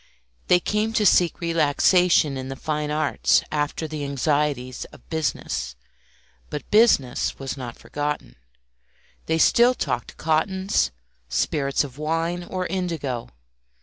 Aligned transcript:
They 0.47 0.59
came 0.59 0.93
to 0.93 1.05
seek 1.05 1.39
relaxation 1.41 2.35
in 2.35 2.47
the 2.49 2.55
fine 2.55 2.89
arts 2.89 3.43
after 3.51 3.87
the 3.87 4.03
anxieties 4.03 4.83
of 4.85 5.07
business; 5.11 5.75
but 6.49 6.67
"business" 6.71 7.37
was 7.37 7.55
not 7.55 7.77
forgotten; 7.77 8.35
they 9.27 9.37
still 9.37 9.75
talked 9.75 10.17
cottons, 10.17 10.89
spirits 11.29 11.83
of 11.83 11.99
wine, 11.99 12.43
or 12.43 12.65
indigo. 12.65 13.29